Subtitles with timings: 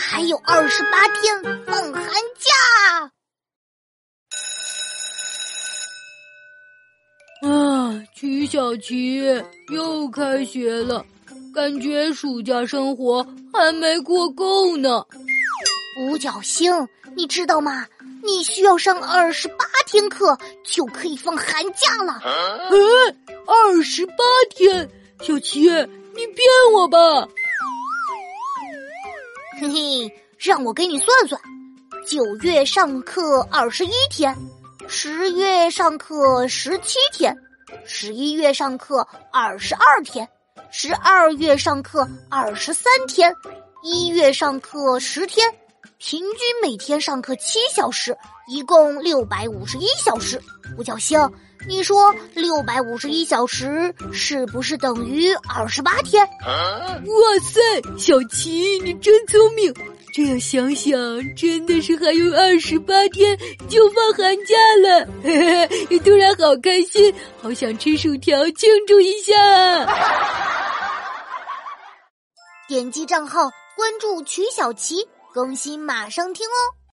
[0.00, 2.04] 还有二十八天放寒
[2.38, 2.54] 假。
[7.48, 9.20] 啊，曲小琪，
[9.74, 11.04] 又开学了，
[11.52, 15.04] 感觉暑假生活还没过够呢。
[16.00, 16.72] 五角星，
[17.16, 17.84] 你知道吗？
[18.22, 22.20] 你需要上二十八天课就可以放寒假了。
[22.70, 24.14] 嗯，二十八
[24.50, 24.88] 天，
[25.20, 25.62] 小琪，
[26.14, 27.28] 你骗我吧！
[29.60, 31.40] 嘿嘿，让我给你算算，
[32.06, 34.32] 九月上课二十一天。
[34.86, 37.36] 十月上课十七天，
[37.84, 40.28] 十一月上课二十二天，
[40.70, 43.34] 十二月上课二十三天，
[43.82, 45.52] 一月上课十天，
[45.98, 48.16] 平均每天上课七小时，
[48.46, 50.40] 一共六百五十一小时。
[50.78, 51.18] 五角星，
[51.66, 56.24] 你说六百五十一小时是不是等于二十八天？
[56.24, 57.60] 哇塞，
[57.98, 59.74] 小琪，你真聪明！
[60.14, 60.96] 这样想想，
[61.34, 63.36] 真的是还有二十八天
[63.68, 69.34] 就放寒假了，嘿嘿，突然好开心，好想吃薯条庆祝一下。
[72.68, 76.78] 点击账号关注曲小琪，更新马上听哦。